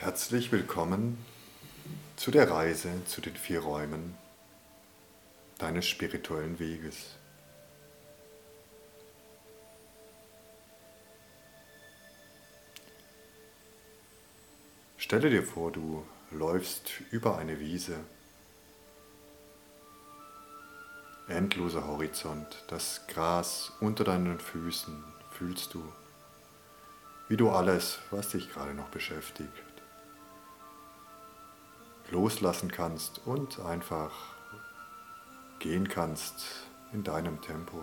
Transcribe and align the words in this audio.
Herzlich 0.00 0.50
willkommen 0.50 1.18
zu 2.16 2.30
der 2.30 2.50
Reise 2.50 2.88
zu 3.04 3.20
den 3.20 3.36
vier 3.36 3.60
Räumen 3.60 4.14
deines 5.58 5.86
spirituellen 5.86 6.58
Weges. 6.58 7.16
Stelle 14.96 15.28
dir 15.28 15.42
vor, 15.42 15.70
du 15.70 16.02
läufst 16.30 17.02
über 17.10 17.36
eine 17.36 17.60
Wiese, 17.60 17.98
endloser 21.28 21.86
Horizont, 21.86 22.64
das 22.68 23.06
Gras 23.06 23.72
unter 23.80 24.04
deinen 24.04 24.40
Füßen 24.40 25.04
fühlst 25.32 25.74
du, 25.74 25.84
wie 27.28 27.36
du 27.36 27.50
alles, 27.50 27.98
was 28.10 28.30
dich 28.30 28.50
gerade 28.50 28.72
noch 28.72 28.88
beschäftigt, 28.88 29.52
loslassen 32.10 32.70
kannst 32.70 33.20
und 33.26 33.60
einfach 33.60 34.12
gehen 35.58 35.88
kannst 35.88 36.68
in 36.92 37.04
deinem 37.04 37.40
Tempo. 37.40 37.82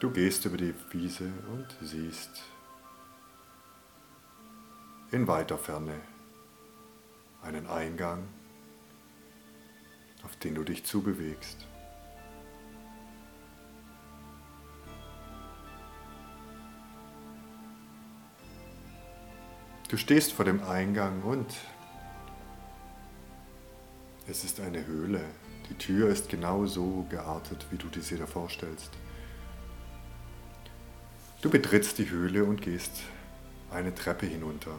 Du 0.00 0.10
gehst 0.10 0.44
über 0.44 0.56
die 0.56 0.74
Wiese 0.90 1.32
und 1.52 1.66
siehst 1.80 2.42
in 5.12 5.26
weiter 5.28 5.58
Ferne 5.58 6.00
einen 7.42 7.66
Eingang, 7.66 8.26
auf 10.24 10.36
den 10.36 10.54
du 10.54 10.64
dich 10.64 10.84
zubewegst. 10.84 11.66
Du 19.92 19.98
stehst 19.98 20.32
vor 20.32 20.46
dem 20.46 20.62
Eingang 20.62 21.20
und 21.20 21.54
es 24.26 24.42
ist 24.42 24.58
eine 24.58 24.86
Höhle. 24.86 25.20
Die 25.68 25.74
Tür 25.74 26.08
ist 26.08 26.30
genau 26.30 26.64
so 26.64 27.04
geartet, 27.10 27.66
wie 27.70 27.76
du 27.76 27.88
dir 27.88 28.16
da 28.16 28.26
vorstellst. 28.26 28.90
Du 31.42 31.50
betrittst 31.50 31.98
die 31.98 32.08
Höhle 32.08 32.46
und 32.46 32.62
gehst 32.62 33.02
eine 33.70 33.94
Treppe 33.94 34.24
hinunter. 34.24 34.78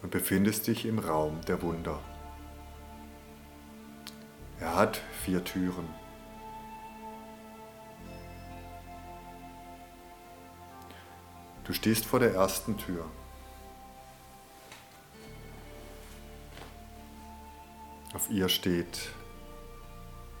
Und 0.00 0.10
befindest 0.10 0.68
dich 0.68 0.86
im 0.86 0.98
Raum 0.98 1.42
der 1.42 1.60
Wunder. 1.60 2.00
Er 4.58 4.74
hat 4.74 5.02
vier 5.22 5.44
Türen. 5.44 5.86
Du 11.64 11.72
stehst 11.72 12.04
vor 12.04 12.20
der 12.20 12.34
ersten 12.34 12.76
Tür. 12.76 13.04
Auf 18.14 18.30
ihr 18.30 18.48
steht 18.48 19.08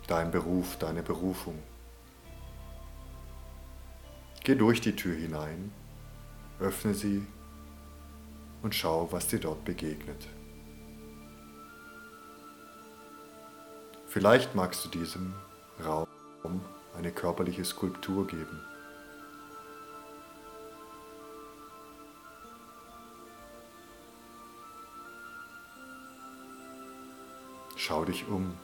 dein 0.06 0.30
Beruf, 0.30 0.76
deine 0.78 1.02
Berufung. 1.02 1.58
Geh 4.44 4.54
durch 4.54 4.82
die 4.82 4.94
Tür 4.94 5.16
hinein, 5.16 5.72
öffne 6.60 6.92
sie 6.92 7.26
und 8.62 8.74
schau, 8.74 9.10
was 9.10 9.26
dir 9.26 9.40
dort 9.40 9.64
begegnet. 9.64 10.28
Vielleicht 14.06 14.54
magst 14.54 14.84
du 14.84 14.90
diesem 14.90 15.34
Raum 15.84 16.06
eine 16.96 17.10
körperliche 17.10 17.64
Skulptur 17.64 18.26
geben. 18.26 18.60
Schau 27.76 28.04
dich 28.04 28.26
um. 28.28 28.54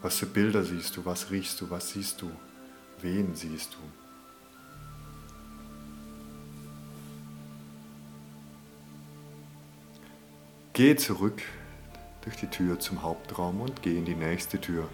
Was 0.00 0.18
für 0.18 0.26
Bilder 0.26 0.64
siehst 0.64 0.96
du? 0.96 1.04
Was 1.04 1.30
riechst 1.30 1.60
du? 1.60 1.70
Was 1.70 1.90
siehst 1.90 2.22
du? 2.22 2.30
Wen 3.00 3.34
siehst 3.34 3.74
du? 3.74 3.78
Geh 10.72 10.94
zurück 10.94 11.42
durch 12.22 12.36
die 12.36 12.46
Tür 12.46 12.78
zum 12.78 13.02
Hauptraum 13.02 13.60
und 13.60 13.82
geh 13.82 13.98
in 13.98 14.04
die 14.04 14.14
nächste 14.14 14.60
Tür. 14.60 14.88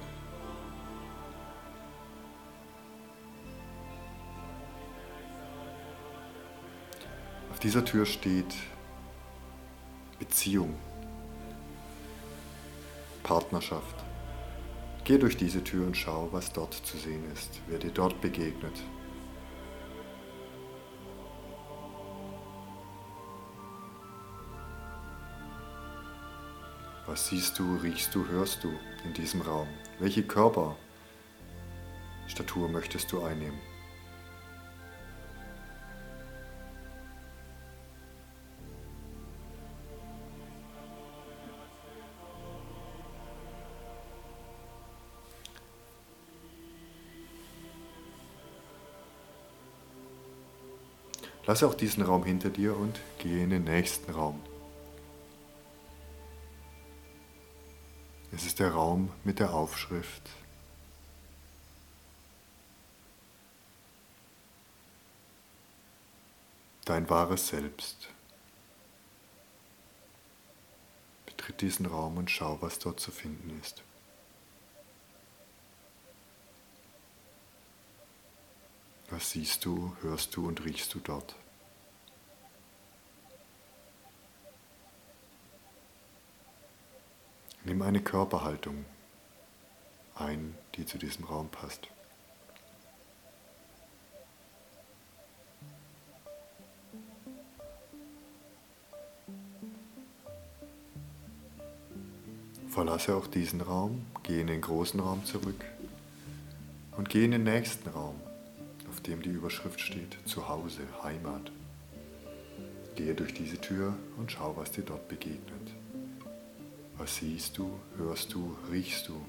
Auf 7.50 7.58
dieser 7.58 7.84
Tür 7.84 8.06
steht 8.06 8.54
Beziehung. 10.18 10.74
Partnerschaft. 13.24 14.04
Geh 15.02 15.18
durch 15.18 15.36
diese 15.36 15.64
Tür 15.64 15.84
und 15.86 15.96
schau, 15.96 16.28
was 16.30 16.52
dort 16.52 16.74
zu 16.74 16.96
sehen 16.96 17.24
ist, 17.32 17.60
wer 17.66 17.80
dir 17.80 17.90
dort 17.90 18.20
begegnet. 18.20 18.80
Was 27.06 27.28
siehst 27.28 27.58
du, 27.58 27.76
riechst 27.76 28.14
du, 28.14 28.26
hörst 28.28 28.62
du 28.62 28.72
in 29.04 29.12
diesem 29.12 29.40
Raum? 29.42 29.68
Welche 29.98 30.22
Körperstatur 30.22 30.78
möchtest 32.68 33.12
du 33.12 33.22
einnehmen? 33.22 33.58
Lasse 51.46 51.66
auch 51.66 51.74
diesen 51.74 52.02
Raum 52.02 52.24
hinter 52.24 52.50
dir 52.50 52.76
und 52.76 53.00
gehe 53.18 53.44
in 53.44 53.50
den 53.50 53.64
nächsten 53.64 54.10
Raum. 54.10 54.40
Es 58.32 58.46
ist 58.46 58.58
der 58.58 58.72
Raum 58.72 59.12
mit 59.24 59.38
der 59.38 59.52
Aufschrift 59.52 60.22
Dein 66.84 67.08
wahres 67.08 67.48
Selbst. 67.48 68.08
Betritt 71.24 71.62
diesen 71.62 71.86
Raum 71.86 72.18
und 72.18 72.30
schau, 72.30 72.58
was 72.60 72.78
dort 72.78 73.00
zu 73.00 73.10
finden 73.10 73.58
ist. 73.62 73.82
Was 79.14 79.30
siehst 79.30 79.64
du, 79.64 79.96
hörst 80.02 80.34
du 80.34 80.48
und 80.48 80.64
riechst 80.64 80.92
du 80.92 80.98
dort? 80.98 81.36
Nimm 87.62 87.80
eine 87.82 88.02
Körperhaltung 88.02 88.84
ein, 90.16 90.58
die 90.74 90.84
zu 90.84 90.98
diesem 90.98 91.26
Raum 91.26 91.48
passt. 91.48 91.86
Verlasse 102.68 103.14
auch 103.14 103.28
diesen 103.28 103.60
Raum, 103.60 104.06
gehe 104.24 104.40
in 104.40 104.48
den 104.48 104.60
großen 104.60 104.98
Raum 104.98 105.24
zurück 105.24 105.64
und 106.96 107.08
gehe 107.08 107.26
in 107.26 107.30
den 107.30 107.44
nächsten 107.44 107.88
Raum 107.90 108.20
dem 109.06 109.22
die 109.22 109.30
Überschrift 109.30 109.80
steht, 109.80 110.16
Zuhause, 110.24 110.82
Heimat. 111.02 111.52
Gehe 112.96 113.14
durch 113.14 113.34
diese 113.34 113.60
Tür 113.60 113.94
und 114.16 114.30
schau, 114.32 114.56
was 114.56 114.70
dir 114.70 114.84
dort 114.84 115.08
begegnet. 115.08 115.74
Was 116.96 117.16
siehst 117.16 117.58
du, 117.58 117.78
hörst 117.96 118.32
du, 118.32 118.56
riechst 118.70 119.08
du? 119.08 119.20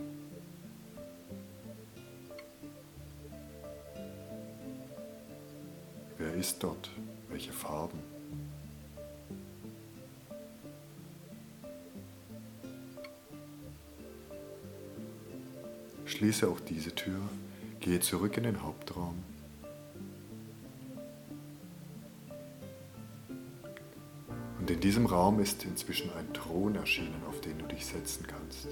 Wer 6.17 6.33
ist 6.35 6.63
dort? 6.63 6.89
Welche 7.29 7.51
Farben? 7.51 7.99
Schließe 16.05 16.47
auch 16.47 16.59
diese 16.61 16.95
Tür, 16.95 17.19
gehe 17.81 17.99
zurück 17.99 18.37
in 18.37 18.43
den 18.43 18.61
Hauptraum 18.61 19.34
Und 24.65 24.71
in 24.71 24.79
diesem 24.79 25.05
Raum 25.05 25.39
ist 25.39 25.63
inzwischen 25.63 26.09
ein 26.17 26.33
Thron 26.33 26.73
erschienen, 26.73 27.21
auf 27.29 27.39
den 27.39 27.59
du 27.59 27.67
dich 27.67 27.85
setzen 27.85 28.25
kannst. 28.25 28.67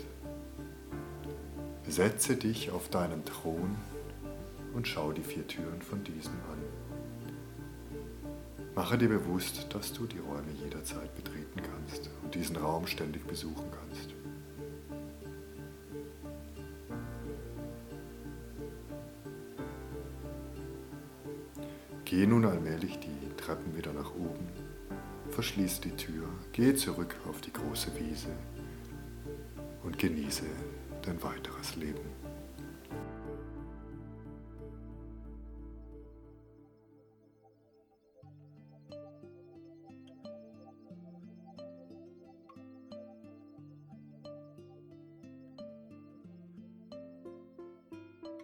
Setze 1.87 2.35
dich 2.35 2.71
auf 2.71 2.89
deinen 2.89 3.23
Thron 3.25 3.75
und 4.73 4.87
schau 4.87 5.11
die 5.11 5.21
vier 5.21 5.45
Türen 5.45 5.83
von 5.83 6.03
diesem 6.03 6.33
an. 6.51 6.57
Mache 8.73 8.97
dir 8.97 9.09
bewusst, 9.09 9.67
dass 9.69 9.93
du 9.93 10.07
die 10.07 10.17
Räume 10.17 10.51
jederzeit 10.63 11.13
betreten 11.13 11.61
kannst 11.61 12.09
und 12.23 12.33
diesen 12.33 12.55
Raum 12.55 12.87
ständig 12.87 13.27
besuchen 13.27 13.69
kannst. 13.69 14.15
Geh 22.03 22.25
nun 22.25 22.45
allmählich 22.45 22.97
die 22.97 23.35
Treppen 23.37 23.77
wieder 23.77 23.93
nach 23.93 24.09
oben, 24.15 24.47
verschließ 25.33 25.81
die 25.81 25.95
Tür, 25.95 26.27
geh 26.51 26.75
zurück 26.75 27.15
auf 27.27 27.41
die 27.41 27.51
große 27.51 27.91
Wiese 27.99 28.29
und 29.83 29.97
genieße 29.97 30.45
dein 31.01 31.21
weiteres 31.23 31.75
Leben. 31.75 32.22